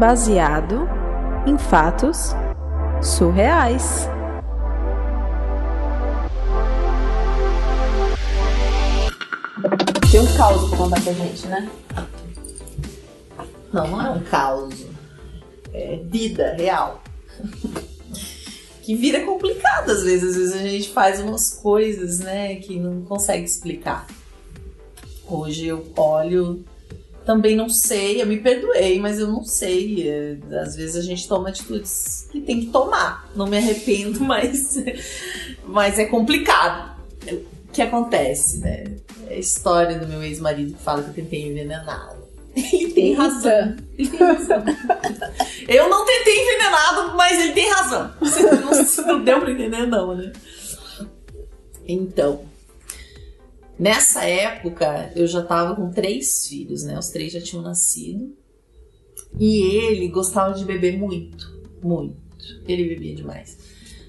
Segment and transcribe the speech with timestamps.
[0.00, 0.88] baseado
[1.46, 2.34] em fatos
[3.02, 4.08] surreais.
[10.10, 11.70] Tem um caos pra contar pra gente, né?
[13.70, 14.86] Não, não é um caos.
[15.74, 17.02] É vida real.
[18.82, 20.30] que vira complicado às vezes.
[20.30, 24.06] Às vezes a gente faz umas coisas, né, que não consegue explicar.
[25.28, 26.64] Hoje eu olho,
[27.30, 30.10] também não sei, eu me perdoei, mas eu não sei.
[30.10, 33.30] É, Às vezes a gente toma atitudes que tem que tomar.
[33.36, 34.76] Não me arrependo, mas,
[35.64, 36.98] mas é complicado.
[37.30, 38.96] O que acontece, né?
[39.28, 42.28] É a história do meu ex-marido que fala que eu tentei envenená-lo.
[42.56, 43.76] Ele tem razão.
[43.96, 44.64] Ele tem razão.
[45.68, 48.12] Eu não tentei envenenado, mas ele tem razão.
[48.20, 50.32] Não, não deu pra entender, não, né?
[51.86, 52.40] Então,
[53.80, 56.98] nessa época, eu já tava com três filhos, né?
[56.98, 58.36] Os três já tinham nascido.
[59.38, 61.50] E ele gostava de beber muito,
[61.82, 62.16] muito.
[62.68, 63.58] Ele bebia demais.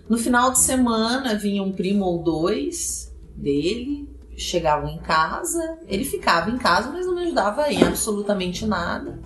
[0.09, 5.79] No final de semana, vinha um primo ou dois dele, chegavam em casa.
[5.87, 9.19] Ele ficava em casa, mas não me ajudava em absolutamente nada.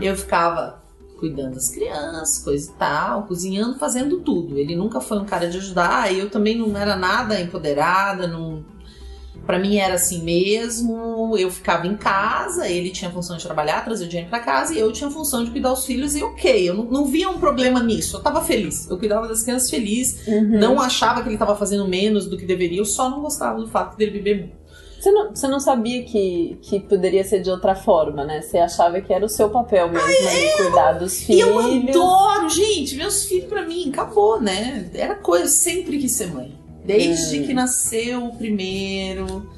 [0.00, 0.80] Eu ficava
[1.18, 4.58] cuidando das crianças, coisa e tal, cozinhando, fazendo tudo.
[4.58, 8.64] Ele nunca foi um cara de ajudar, eu também não era nada empoderada, não
[9.46, 13.84] Pra mim era assim mesmo, eu ficava em casa, ele tinha a função de trabalhar,
[13.84, 16.22] trazer o dinheiro pra casa, e eu tinha a função de cuidar dos filhos, e
[16.22, 19.68] ok, eu não, não via um problema nisso, eu tava feliz, eu cuidava das crianças
[19.68, 20.58] feliz, Uhum.
[20.60, 23.68] não achava que ele tava fazendo menos do que deveria, eu só não gostava do
[23.68, 24.62] fato dele beber muito.
[25.00, 28.40] Você não, você não sabia que, que poderia ser de outra forma, né?
[28.40, 31.48] Você achava que era o seu papel mesmo ali, cuidar dos E filhos.
[31.48, 34.88] eu adoro, gente, meus filhos pra mim, acabou, né?
[34.94, 36.54] Era coisa, sempre quis ser mãe.
[36.84, 37.46] Desde Hum.
[37.46, 39.48] que nasceu o primeiro,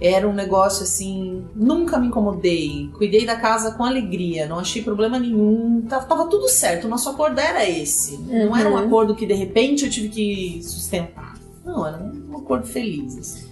[0.00, 2.88] era um negócio assim, nunca me incomodei.
[2.96, 5.82] Cuidei da casa com alegria, não achei problema nenhum.
[5.88, 8.16] Tava, tava tudo certo, o nosso acordo era esse.
[8.18, 8.78] Não era um Uhum.
[8.78, 11.38] acordo que de repente eu tive que sustentar.
[11.64, 13.18] Não, era um acordo feliz.
[13.18, 13.46] assim.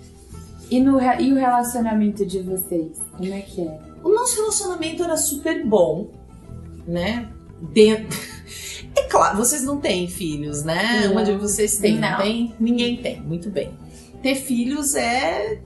[0.71, 2.93] E, no, e o relacionamento de vocês?
[3.17, 3.79] Como é que é?
[4.05, 6.09] O nosso relacionamento era super bom,
[6.87, 7.29] né?
[7.73, 8.19] Dentro.
[8.97, 11.03] É claro, vocês não têm filhos, né?
[11.05, 11.13] Não.
[11.13, 12.11] Uma de vocês tem, não.
[12.11, 12.19] Não.
[12.19, 12.55] tem?
[12.59, 13.71] Ninguém tem, muito bem.
[14.23, 15.61] Ter filhos é.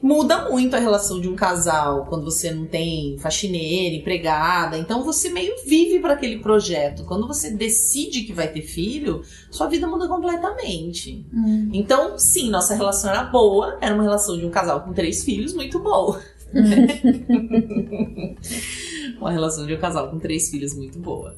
[0.00, 4.78] Muda muito a relação de um casal quando você não tem faxineira, empregada.
[4.78, 7.04] Então você meio vive para aquele projeto.
[7.04, 11.26] Quando você decide que vai ter filho, sua vida muda completamente.
[11.72, 13.76] Então, sim, nossa relação era boa.
[13.80, 16.22] Era uma relação de um casal com três filhos muito boa.
[19.20, 21.34] uma relação de um casal com três filhos muito boa.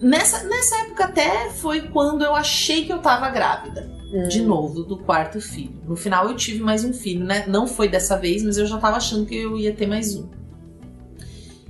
[0.00, 3.90] Nessa, nessa época até foi quando eu achei que eu tava grávida.
[4.12, 4.28] Hum.
[4.28, 5.80] De novo, do quarto filho.
[5.86, 7.44] No final eu tive mais um filho, né?
[7.48, 10.28] Não foi dessa vez, mas eu já tava achando que eu ia ter mais um.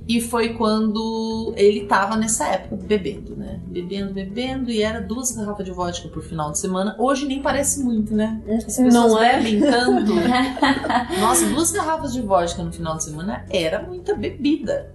[0.07, 3.59] E foi quando ele tava nessa época bebendo, né?
[3.65, 6.95] Bebendo, bebendo, e era duas garrafas de vodka por final de semana.
[6.99, 8.39] Hoje nem parece muito, né?
[8.47, 9.37] As pessoas Não é?
[9.37, 10.13] bebem tanto.
[11.19, 14.93] Nossa, duas garrafas de vodka no final de semana era muita bebida.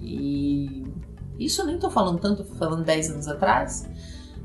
[0.00, 0.81] E
[1.44, 3.88] isso eu nem tô falando tanto, falando 10 anos atrás.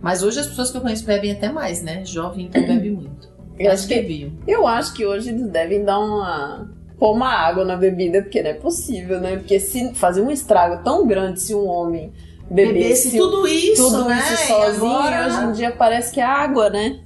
[0.02, 2.04] Mas hoje as pessoas que eu conheço bebem até mais, né?
[2.06, 3.30] Jovem então bebe muito.
[3.58, 4.32] Eu acho que bebiam.
[4.48, 6.70] Eu acho que hoje eles devem dar uma.
[7.00, 9.38] pôr uma água na bebida, porque não é possível, né?
[9.38, 12.14] Porque se fazer um estrago tão grande se um homem
[12.50, 14.20] bebesse, Bebesse tudo isso, tudo né?
[14.20, 17.00] isso sozinho, agora- hoje em dia parece que é água, né?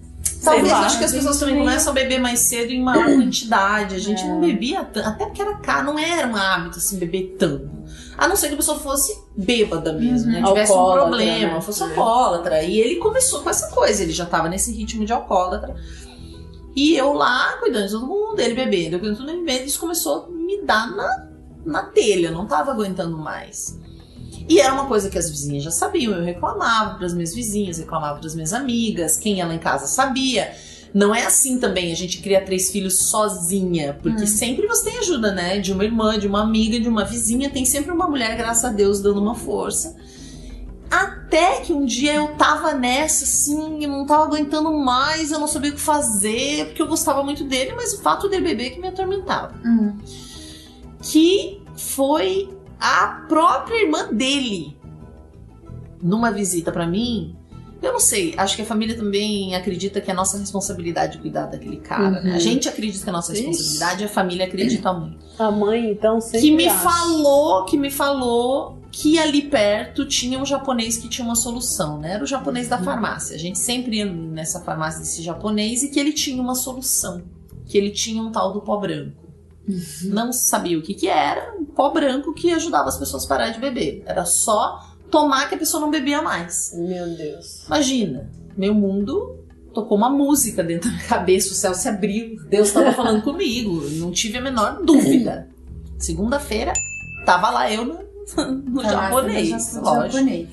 [0.44, 0.86] Talvez lá.
[0.86, 3.96] acho que as pessoas também começam a beber mais cedo em maior quantidade.
[3.96, 7.36] A gente não bebia tanto, até porque era caro, não era um hábito assim beber
[7.38, 7.70] tanto.
[8.18, 10.42] A não ser que a pessoa fosse bêbada mesmo, né?
[10.44, 11.62] Tivesse um problema, né?
[11.62, 12.64] fosse alcoólatra.
[12.64, 15.76] E ele começou com essa coisa, ele já tava nesse ritmo de alcoólatra.
[16.76, 19.66] E eu lá cuidando de todo mundo, ele bebendo, eu cuidando de todo mundo bebendo,
[19.66, 21.28] isso começou a me dar na,
[21.66, 23.78] na telha, eu não tava aguentando mais.
[24.52, 27.78] E era uma coisa que as vizinhas já sabiam, eu reclamava para as minhas vizinhas,
[27.78, 30.54] reclamava para as minhas amigas, quem ia lá em casa sabia.
[30.94, 35.32] Não é assim também, a gente cria três filhos sozinha, porque sempre você tem ajuda,
[35.32, 35.58] né?
[35.60, 38.70] De uma irmã, de uma amiga, de uma vizinha, tem sempre uma mulher, graças a
[38.74, 39.96] Deus, dando uma força.
[40.90, 45.48] Até que um dia eu tava nessa, assim, eu não tava aguentando mais, eu não
[45.48, 48.82] sabia o que fazer, porque eu gostava muito dele, mas o fato dele beber que
[48.82, 49.56] me atormentava.
[49.66, 49.98] Hum.
[51.02, 52.50] Que foi
[52.82, 54.76] a própria irmã dele
[56.02, 57.36] numa visita pra mim.
[57.82, 61.78] Eu não sei, acho que a família também acredita que é nossa responsabilidade cuidar daquele
[61.78, 62.30] cara, né?
[62.30, 62.36] Uhum.
[62.36, 63.44] A gente acredita que é nossa Ixi.
[63.44, 66.78] responsabilidade, a família acredita muito A mãe, então, sempre que me acha.
[66.78, 72.14] falou, que me falou que ali perto tinha um japonês que tinha uma solução, né?
[72.14, 73.36] Era o japonês da farmácia.
[73.36, 77.24] A gente sempre ia nessa farmácia desse japonês e que ele tinha uma solução.
[77.66, 79.21] Que ele tinha um tal do pó branco.
[80.04, 83.50] Não sabia o que que era, um pó branco que ajudava as pessoas a parar
[83.50, 84.04] de beber.
[84.06, 86.74] Era só tomar que a pessoa não bebia mais.
[86.76, 87.66] Meu Deus.
[87.66, 89.42] Imagina, meu mundo
[89.74, 93.82] tocou uma música dentro da minha cabeça, o céu se abriu, Deus estava falando comigo,
[93.92, 95.50] não tive a menor dúvida.
[95.98, 96.74] Segunda-feira,
[97.26, 98.00] tava lá eu no,
[98.66, 100.18] no japonês, lógico.
[100.18, 100.50] japonês.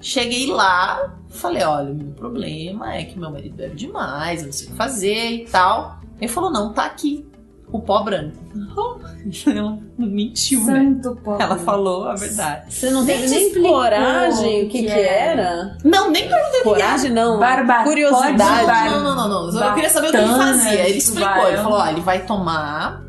[0.00, 4.52] Cheguei lá, falei, olha, o meu problema é que meu marido bebe demais, eu não
[4.52, 5.98] sei o que fazer e tal.
[6.20, 7.26] Ele falou, não, tá aqui,
[7.70, 8.36] o pó branco.
[9.46, 10.78] Ela mentiu, né?
[10.94, 11.42] Santo pobre.
[11.44, 12.72] Ela falou a verdade.
[12.72, 15.76] Você não Nem teve te nem coragem o que, que que era.
[15.84, 16.28] Não, nem
[16.62, 17.38] Coragem não.
[17.38, 18.90] Barba- Curiosidade.
[18.90, 19.64] Não, não, não, não.
[19.68, 20.88] Eu queria saber o que ele fazia.
[20.88, 21.48] Ele explicou.
[21.48, 23.02] Ele falou: ó, ele vai tomar,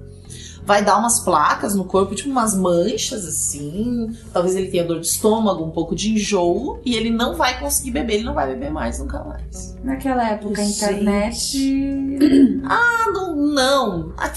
[0.70, 4.16] vai dar umas placas no corpo, tipo umas manchas assim.
[4.32, 7.90] Talvez ele tenha dor de estômago, um pouco de enjoo, e ele não vai conseguir
[7.90, 9.76] beber, ele não vai beber mais nunca mais.
[9.84, 11.58] Naquela época, a internet.
[12.66, 14.14] Ah, não, não.
[14.16, 14.32] Ah,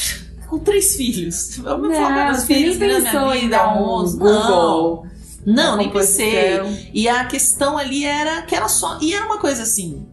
[0.49, 1.59] Com três filhos.
[1.59, 4.03] Eu me Não, falo meus você filhos, nem né, pensou minha vida, um.
[4.03, 5.07] Não, Google.
[5.45, 6.61] não, na nem pensei.
[6.95, 8.99] E a questão ali era que era só.
[9.03, 10.07] E era uma coisa assim.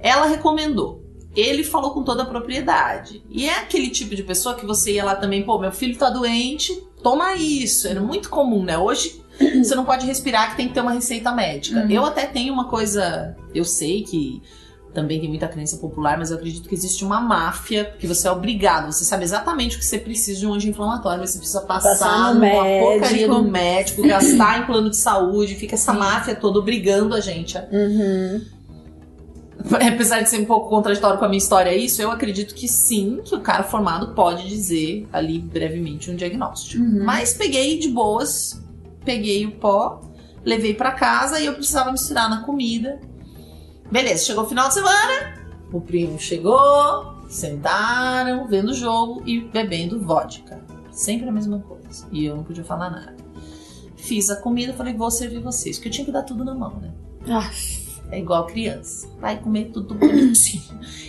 [0.00, 1.05] Ela recomendou.
[1.36, 3.22] Ele falou com toda a propriedade.
[3.30, 6.08] E é aquele tipo de pessoa que você ia lá também, pô, meu filho tá
[6.08, 6.72] doente,
[7.02, 7.86] toma isso.
[7.86, 8.78] Era muito comum, né?
[8.78, 9.20] Hoje
[9.62, 11.80] você não pode respirar que tem que ter uma receita médica.
[11.80, 11.90] Uhum.
[11.90, 13.36] Eu até tenho uma coisa.
[13.54, 14.42] Eu sei que
[14.94, 18.30] também tem muita crença popular, mas eu acredito que existe uma máfia que você é
[18.30, 18.90] obrigado.
[18.90, 22.28] Você sabe exatamente o que você precisa de um anti-inflamatório, mas você precisa passar, Passar
[22.28, 22.92] no numa médico.
[22.92, 25.98] porcaria do médico, gastar em plano de saúde, fica essa Sim.
[25.98, 27.58] máfia toda obrigando a gente.
[27.70, 28.40] Uhum.
[29.92, 33.20] Apesar de ser um pouco contraditório com a minha história isso, eu acredito que sim,
[33.24, 36.82] que o cara formado pode dizer ali brevemente um diagnóstico.
[36.82, 37.04] Uhum.
[37.04, 38.62] Mas peguei de boas,
[39.04, 40.00] peguei o pó,
[40.44, 43.00] levei pra casa e eu precisava misturar na comida.
[43.90, 45.36] Beleza, chegou o final de semana,
[45.72, 50.64] o primo chegou, sentaram, vendo o jogo e bebendo vodka.
[50.90, 52.06] Sempre a mesma coisa.
[52.10, 53.16] E eu não podia falar nada.
[53.96, 56.78] Fiz a comida, falei, vou servir vocês, porque eu tinha que dar tudo na mão,
[56.78, 56.92] né?
[57.28, 57.50] Ah,
[58.10, 59.08] É igual criança.
[59.20, 60.62] Vai comer tudo bonitinho.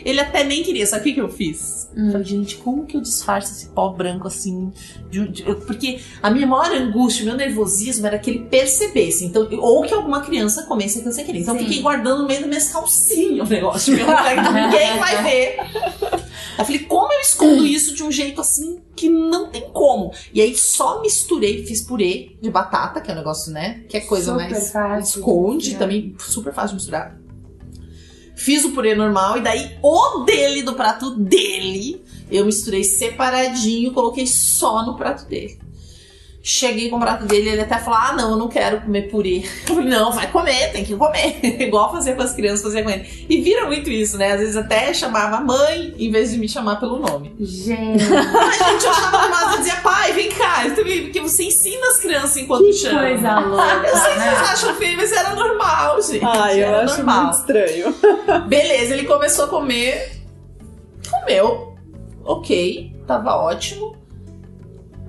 [0.03, 0.85] Ele até nem queria.
[0.87, 1.89] Sabe o que, que eu fiz?
[1.95, 2.11] Hum.
[2.11, 4.71] Falei, gente, como que eu disfarço esse pó branco assim?
[5.11, 9.25] de- de- eu- porque a minha maior angústia, o meu nervosismo era que ele percebesse.
[9.25, 11.39] Então, ou que alguma criança comesse aquilo sem querer.
[11.39, 11.65] Então, eu Sim.
[11.67, 13.93] fiquei guardando no meio das minhas calcinhas o negócio.
[13.95, 15.57] Meu, ninguém vai ver.
[16.57, 20.11] Eu falei, como eu escondo isso de um jeito assim que não tem como?
[20.33, 23.83] E aí só misturei, fiz purê de batata, que é um negócio, né?
[23.87, 24.71] Que é coisa Super mais.
[24.71, 25.79] fácil de Esconde, misturar.
[25.79, 27.17] também super fácil de misturar.
[28.35, 34.27] Fiz o purê normal e daí o dele do prato dele eu misturei separadinho, coloquei
[34.27, 35.57] só no prato dele.
[36.41, 39.43] Cheguei com o prato dele, ele até falou: Ah, não, eu não quero comer purê.
[39.67, 41.39] Eu falei: Não, vai comer, tem que comer.
[41.61, 43.25] Igual fazia com as crianças, fazia com ele.
[43.27, 44.31] E vira muito isso, né?
[44.31, 47.35] Às vezes até chamava mãe em vez de me chamar pelo nome.
[47.39, 50.63] Gente, Ai, gente, eu chamava mais e dizia: Pai, vem cá.
[50.73, 52.99] Porque você ensina as crianças enquanto que chama.
[53.01, 56.23] coisa louca, Eu sei que vocês acham feio, mas era normal, gente.
[56.23, 57.23] Ai, eu era acho normal.
[57.25, 57.95] muito estranho.
[58.47, 60.11] Beleza, ele começou a comer.
[61.11, 61.75] Comeu.
[62.23, 63.97] Ok, tava ótimo.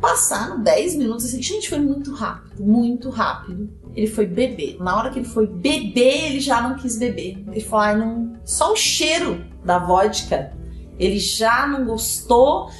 [0.00, 1.42] Passaram 10 minutos assim.
[1.42, 3.68] Gente, foi muito rápido, muito rápido.
[3.94, 4.76] Ele foi beber.
[4.80, 7.44] Na hora que ele foi beber, ele já não quis beber.
[7.50, 8.32] Ele falou: não.
[8.44, 10.52] Só o cheiro da vodka.
[10.98, 12.70] Ele já não gostou.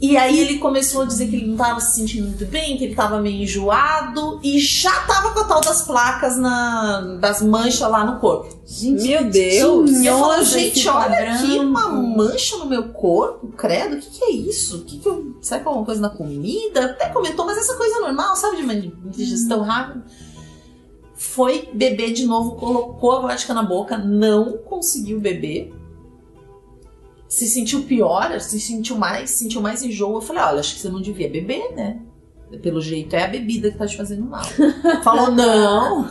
[0.00, 2.84] E aí ele começou a dizer que ele não tava se sentindo muito bem, que
[2.84, 7.80] ele tava meio enjoado e já tava com a tal das placas na, das manchas
[7.80, 8.58] lá no corpo.
[8.64, 9.90] Gente, Meu Deus.
[9.90, 14.24] E eu falo, gente, olha aqui uma mancha no meu corpo, credo, o que, que
[14.24, 14.78] é isso?
[14.78, 16.86] O que que eu, será que é alguma coisa na comida?
[16.86, 18.74] Até comentou, mas essa coisa é normal, sabe, de uma
[19.10, 20.02] digestão rápida.
[21.14, 25.74] Foi beber de novo, colocou a vodka na boca, não conseguiu beber.
[27.30, 30.16] Se sentiu pior, se sentiu mais, sentiu mais enjoo.
[30.16, 32.00] Eu falei, olha, acho que você não devia beber, né?
[32.60, 34.42] Pelo jeito, é a bebida que tá te fazendo mal.
[35.04, 36.10] Falou, não.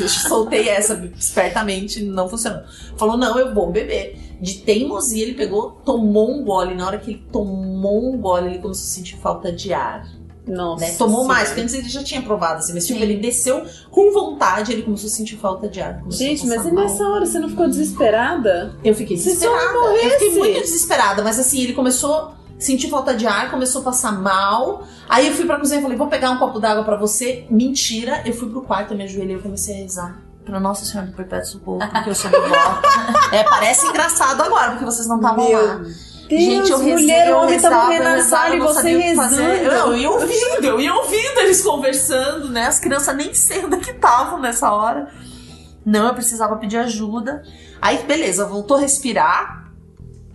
[0.00, 2.62] Eu soltei essa espertamente, não funcionou.
[2.96, 4.18] Falou, não, eu vou beber.
[4.40, 6.74] De teimosia, ele pegou, tomou um gole.
[6.74, 10.08] Na hora que ele tomou um gole, ele começou a sentir falta de ar.
[10.50, 10.84] Nossa.
[10.84, 10.92] Né?
[10.98, 11.34] Tomou Senhora.
[11.34, 13.04] mais, porque antes ele já tinha provado assim, mas tipo, Sim.
[13.04, 16.02] ele desceu com vontade, ele começou a sentir falta de ar.
[16.08, 18.74] Gente, mas e nessa hora você não ficou desesperada?
[18.84, 19.72] Eu fiquei Se só desesperada.
[19.80, 20.04] morresse.
[20.04, 23.84] Eu fiquei muito desesperada, mas assim, ele começou a sentir falta de ar, começou a
[23.84, 24.82] passar mal.
[25.08, 27.46] Aí eu fui pra cozinha e falei, vou pegar um copo d'água pra você.
[27.48, 30.22] Mentira, eu fui pro quarto, eu me ajoelhei e comecei a rezar.
[30.44, 32.82] Pra Nossa Senhora do Perpétuo Socorro, porque eu sou devota.
[33.32, 35.80] é, parece engraçado agora, porque vocês não estavam lá.
[36.30, 38.58] Deus, Gente, eu rezei, mulher, eu o homem tá rezava, morrendo na rezava, sala e
[38.58, 39.42] não você rezando.
[39.42, 42.66] Eu, eu ia ouvindo, eu ia ouvindo eles conversando, né?
[42.66, 45.08] As crianças nem sei onde é que estavam nessa hora.
[45.84, 47.42] Não, eu precisava pedir ajuda.
[47.82, 49.72] Aí, beleza, voltou a respirar.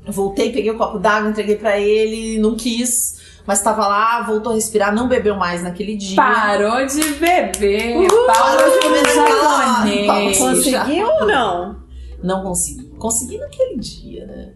[0.08, 3.16] Voltei, peguei o copo d'água, entreguei pra ele, não quis.
[3.48, 6.16] Mas tava lá, voltou a respirar, não bebeu mais naquele dia.
[6.16, 7.96] Parou de beber.
[7.98, 10.38] Uhul, parou de beber naquela- japonês.
[10.38, 11.84] Conseguiu ou não?
[12.24, 12.86] Não consegui.
[12.98, 14.54] Consegui naquele dia, né?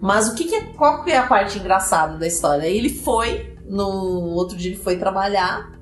[0.00, 0.60] Mas o que, que é.
[0.72, 2.66] Qual que é a parte engraçada da história?
[2.66, 3.86] Ele foi, no
[4.34, 5.78] outro dia ele foi trabalhar.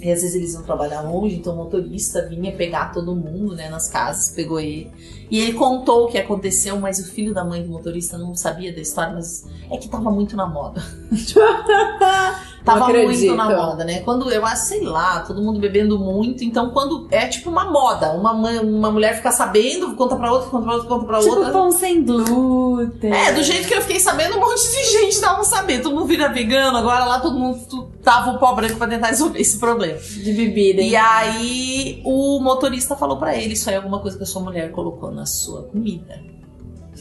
[0.00, 3.70] E às vezes eles iam trabalhar longe, então o motorista vinha pegar todo mundo, né,
[3.70, 4.90] nas casas, pegou ele.
[5.30, 8.72] E ele contou o que aconteceu, mas o filho da mãe do motorista não sabia
[8.72, 10.82] da história, mas é que tava muito na moda.
[12.66, 14.00] Tava muito na moda, né?
[14.00, 18.10] Quando eu acho, sei lá, todo mundo bebendo muito, então quando é tipo uma moda,
[18.14, 21.52] uma, uma mulher fica sabendo, conta pra outra, conta pra outra, conta pra Tipo outra.
[21.52, 23.12] pão sem glúten.
[23.12, 25.84] É, do jeito que eu fiquei sabendo, um monte de gente tava sabendo.
[25.84, 29.40] Todo mundo vira vegano, agora lá todo mundo tava o pó branco pra tentar resolver
[29.40, 29.98] esse problema.
[30.00, 30.82] De bebida.
[30.82, 34.42] E aí o motorista falou pra ele: Isso aí é alguma coisa que a sua
[34.42, 36.22] mulher colocou na sua comida.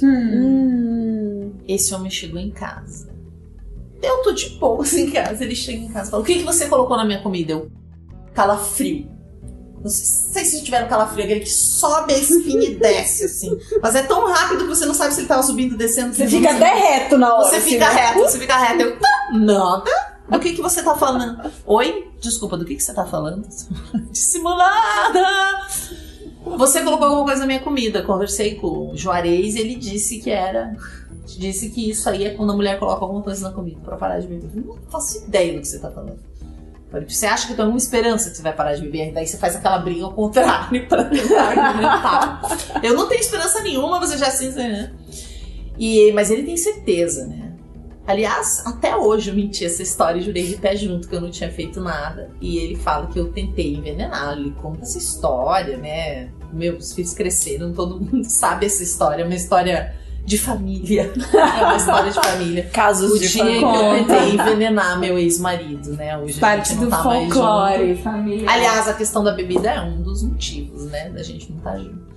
[0.01, 1.51] Hum.
[1.67, 3.13] Esse homem chegou em casa.
[4.01, 5.43] Eu tô de boas em casa.
[5.43, 7.51] Ele chega em casa e fala: O que, que você colocou na minha comida?
[7.51, 7.71] Eu,
[8.33, 9.13] calafrio.
[9.81, 13.55] Não sei, se tiver calafrio, aquele que sobe a espinha e desce, assim.
[13.81, 16.15] Mas é tão rápido que você não sabe se ele tava subindo descendo.
[16.15, 17.49] Você fica até reto na hora.
[17.49, 18.01] Você assim, fica né?
[18.01, 18.81] reto, você fica reto.
[18.81, 19.91] Eu, tá, nada.
[20.27, 21.51] Do que que você tá falando?
[21.67, 22.11] Oi?
[22.19, 23.47] Desculpa, do que que você tá falando?
[24.09, 25.27] Dissimulada!
[26.57, 28.03] Você colocou alguma coisa na minha comida.
[28.03, 30.75] Conversei com o Juarez e ele disse que era...
[31.25, 34.19] Disse que isso aí é quando a mulher coloca alguma coisa na comida pra parar
[34.19, 34.49] de beber.
[34.55, 36.19] Eu não faço ideia do que você tá falando.
[37.07, 39.11] Você acha que tem alguma esperança que você vai parar de beber?
[39.11, 42.41] Daí você faz aquela briga ao contrário pra tentar argumentar.
[42.81, 44.93] Eu não tenho esperança nenhuma, você já assim, né?
[45.77, 47.44] E, mas ele tem certeza, né?
[48.07, 51.31] Aliás, até hoje eu menti essa história e jurei de pé junto que eu não
[51.31, 52.29] tinha feito nada.
[52.39, 54.41] E ele fala que eu tentei envenená-lo.
[54.41, 56.29] Ele conta essa história, né?
[56.53, 59.23] Meus filhos cresceram, todo mundo sabe essa história.
[59.23, 61.11] É uma história de família.
[61.33, 62.69] É uma história de família.
[62.71, 66.17] Casos O de dia que eu tentei envenenar meu ex-marido, né?
[66.17, 68.49] Hoje Parte do tá folclore, família.
[68.49, 71.09] Aliás, a questão da bebida é um dos motivos, né?
[71.09, 72.15] Da gente não estar junto.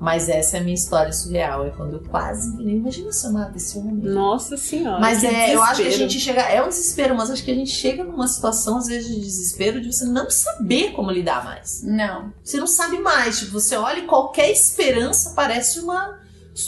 [0.00, 1.66] Mas essa é a minha história surreal.
[1.66, 2.76] É quando eu quase envenenei.
[2.76, 3.94] Imagina se eu mato esse homem.
[3.96, 5.00] Nossa senhora.
[5.00, 6.10] Mas que é, eu acho que a desespero.
[6.10, 6.40] gente chega.
[6.42, 9.80] É um desespero, mas acho que a gente chega numa situação, às vezes, de desespero
[9.80, 11.82] de você não saber como lidar mais.
[11.84, 12.32] Não.
[12.42, 13.38] Você não sabe mais.
[13.38, 16.18] Tipo, você olha e qualquer esperança parece uma,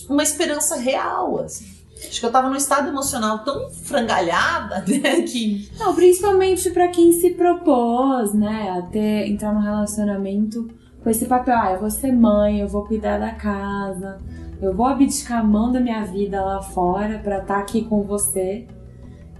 [0.08, 1.40] uma esperança real.
[1.40, 1.66] Assim.
[2.08, 5.22] Acho que eu tava num estado emocional tão frangalhada, né?
[5.22, 5.68] Que.
[5.78, 10.68] Não, principalmente pra quem se propôs, né, a ter, entrar num relacionamento
[11.06, 11.56] com esse papel.
[11.56, 14.18] Ah, eu vou ser mãe, eu vou cuidar da casa,
[14.60, 18.66] eu vou abdicar a mão da minha vida lá fora pra estar aqui com você.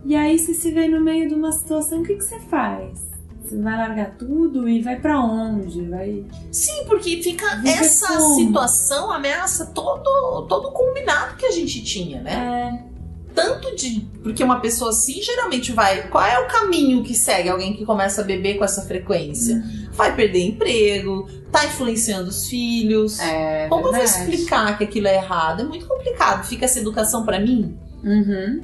[0.05, 3.05] E aí você se vê no meio de uma situação, o que, que você faz?
[3.43, 5.83] Você vai largar tudo e vai pra onde?
[5.89, 6.25] Vai.
[6.53, 7.57] Sim, porque fica.
[7.57, 8.37] Viver essa como?
[8.37, 12.33] situação ameaça todo, todo o combinado que a gente tinha, né?
[12.33, 12.96] É,
[13.37, 14.01] tanto de.
[14.23, 16.09] Porque uma pessoa assim geralmente vai.
[16.09, 19.63] Qual é o caminho que segue alguém que começa a beber com essa frequência?
[19.93, 23.21] Vai perder emprego, tá influenciando os filhos.
[23.21, 24.33] é Como eu vou verdade.
[24.33, 25.61] explicar que aquilo é errado?
[25.61, 26.45] É muito complicado.
[26.47, 27.77] Fica essa educação pra mim.
[28.03, 28.63] Uhum.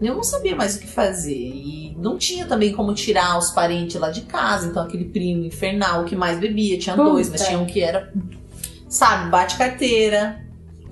[0.00, 1.34] Eu não sabia mais o que fazer.
[1.34, 4.68] E não tinha também como tirar os parentes lá de casa.
[4.68, 7.10] Então, aquele primo infernal que mais bebia, tinha Puta.
[7.10, 8.12] dois, mas tinha um que era,
[8.88, 10.47] sabe, bate carteira.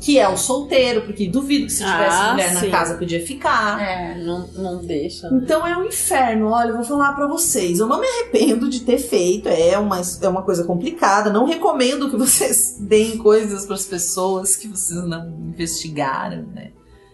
[0.07, 2.67] Que é o solteiro, porque duvido que se tivesse Ah, mulher sim.
[2.67, 3.83] na casa podia ficar.
[3.83, 4.15] É.
[4.23, 5.29] Não, não deixa.
[5.29, 5.41] né?
[5.43, 6.47] Então é um inferno.
[6.47, 7.81] Olha, eu vou falar pra vocês.
[7.81, 9.49] Eu não me arrependo de ter feito.
[9.49, 11.29] É uma, é uma coisa complicada.
[11.33, 16.71] Não recomendo que vocês deem coisas pras pessoas que vocês não investigaram, né?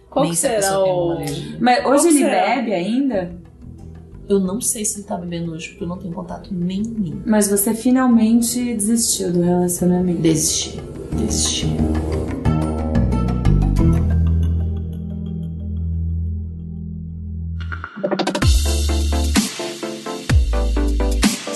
[0.07, 1.17] Qual Nem será o...
[1.59, 2.29] Mas hoje ele será?
[2.57, 3.35] bebe ainda?
[4.29, 7.23] Eu não sei se ele tá bebendo hoje, porque eu não tenho contato nenhum.
[7.25, 10.21] Mas você finalmente desistiu do relacionamento.
[10.21, 10.79] Desisti.
[11.17, 11.65] Desisti.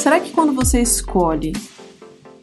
[0.07, 1.51] Será que quando você escolhe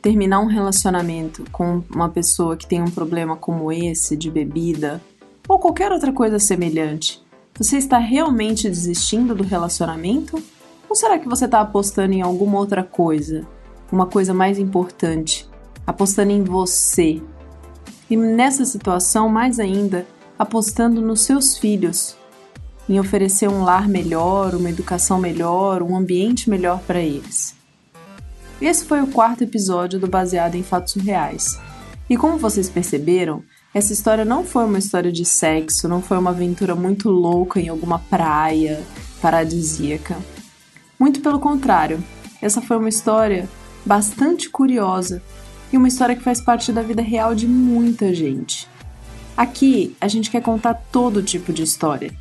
[0.02, 5.00] terminar um relacionamento com uma pessoa que tem um problema como esse de bebida
[5.49, 7.25] ou qualquer outra coisa semelhante,
[7.56, 10.42] você está realmente desistindo do relacionamento?
[10.90, 13.49] Ou será que você está apostando em alguma outra coisa,
[13.90, 15.49] uma coisa mais importante,
[15.87, 17.23] apostando em você?
[18.11, 20.06] E nessa situação, mais ainda,
[20.38, 22.14] apostando nos seus filhos,
[22.88, 27.54] em oferecer um lar melhor, uma educação melhor, um ambiente melhor para eles.
[28.60, 31.58] Esse foi o quarto episódio do Baseado em Fatos Reais.
[32.08, 36.30] E como vocês perceberam, essa história não foi uma história de sexo, não foi uma
[36.30, 38.82] aventura muito louca em alguma praia
[39.20, 40.16] paradisíaca.
[40.98, 42.02] Muito pelo contrário,
[42.40, 43.48] essa foi uma história
[43.84, 45.22] bastante curiosa
[45.72, 48.68] e uma história que faz parte da vida real de muita gente.
[49.36, 52.12] Aqui a gente quer contar todo tipo de história,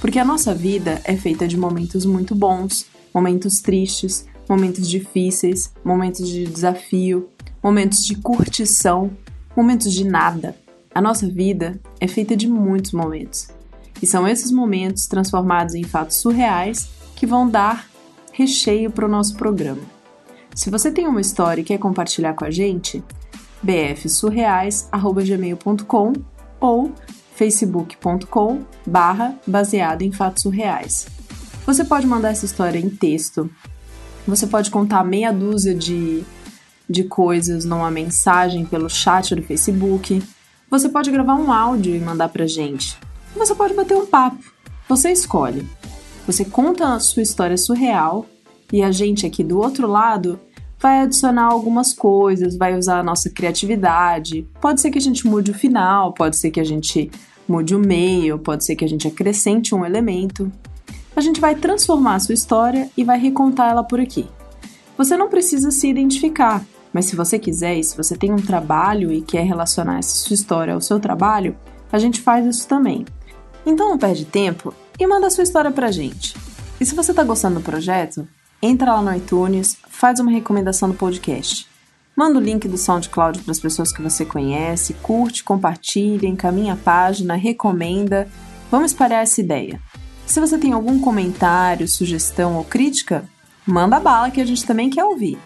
[0.00, 6.28] porque a nossa vida é feita de momentos muito bons, momentos tristes, momentos difíceis, momentos
[6.28, 7.28] de desafio,
[7.62, 9.10] momentos de curtição,
[9.56, 10.56] momentos de nada.
[10.94, 13.48] A nossa vida é feita de muitos momentos.
[14.02, 17.88] E são esses momentos transformados em fatos surreais que vão dar
[18.32, 19.80] recheio para o nosso programa.
[20.54, 23.02] Se você tem uma história e quer compartilhar com a gente,
[23.62, 26.12] bfsurreais@gmail.com
[26.60, 26.92] ou
[27.34, 31.06] facebook.com barra baseado em fatos surreais.
[31.66, 33.50] Você pode mandar essa história em texto,
[34.26, 36.22] você pode contar meia dúzia de,
[36.88, 40.22] de coisas numa mensagem pelo chat do Facebook,
[40.70, 42.98] você pode gravar um áudio e mandar pra gente.
[43.36, 44.42] Você pode bater um papo,
[44.88, 45.68] você escolhe.
[46.26, 48.26] Você conta a sua história surreal
[48.72, 50.38] e a gente aqui do outro lado
[50.82, 54.48] vai adicionar algumas coisas, vai usar a nossa criatividade.
[54.60, 57.08] Pode ser que a gente mude o final, pode ser que a gente
[57.46, 60.50] mude o meio, pode ser que a gente acrescente um elemento.
[61.14, 64.26] A gente vai transformar a sua história e vai recontar ela por aqui.
[64.98, 69.12] Você não precisa se identificar, mas se você quiser e se você tem um trabalho
[69.12, 71.56] e quer relacionar essa sua história ao seu trabalho,
[71.92, 73.06] a gente faz isso também.
[73.64, 76.34] Então não perde tempo e manda a sua história pra gente.
[76.80, 78.26] E se você tá gostando do projeto,
[78.62, 81.66] entra lá no iTunes, faz uma recomendação do podcast.
[82.14, 86.76] Manda o link do SoundCloud para as pessoas que você conhece, curte, compartilha, encaminha a
[86.76, 88.28] página, recomenda.
[88.70, 89.80] Vamos espalhar essa ideia.
[90.26, 93.24] Se você tem algum comentário, sugestão ou crítica,
[93.66, 95.38] manda bala que a gente também quer ouvir.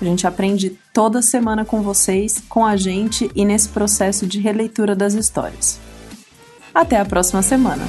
[0.00, 4.96] A gente aprende toda semana com vocês, com a gente e nesse processo de releitura
[4.96, 5.78] das histórias.
[6.74, 7.84] Até a próxima semana!